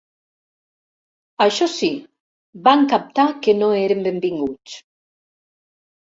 Això 1.43 1.67
sí, 1.73 1.89
van 2.67 2.87
captar 2.93 3.25
que 3.47 3.55
no 3.57 3.67
eren 3.81 4.01
benvinguts. 4.09 4.79